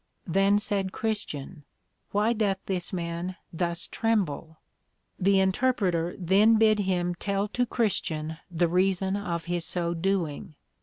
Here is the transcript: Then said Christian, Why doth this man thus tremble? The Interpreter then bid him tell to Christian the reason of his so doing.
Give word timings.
Then 0.25 0.57
said 0.57 0.91
Christian, 0.91 1.63
Why 2.09 2.33
doth 2.33 2.57
this 2.65 2.91
man 2.91 3.35
thus 3.53 3.85
tremble? 3.85 4.57
The 5.19 5.39
Interpreter 5.39 6.15
then 6.17 6.55
bid 6.57 6.79
him 6.79 7.13
tell 7.13 7.47
to 7.49 7.67
Christian 7.67 8.37
the 8.49 8.67
reason 8.67 9.15
of 9.15 9.45
his 9.45 9.63
so 9.63 9.93
doing. 9.93 10.55